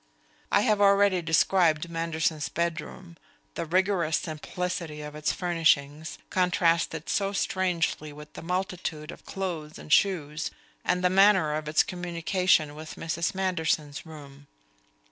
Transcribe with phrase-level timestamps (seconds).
[0.51, 3.17] I have already described Manderson's bedroom,
[3.53, 9.93] the rigorous simplicity of its furnishings, contrasted so strangely with the multitude of clothes and
[9.93, 10.49] shoes,
[10.83, 13.35] and the manner of its communication with Mrs.
[13.35, 14.47] Manderson's room.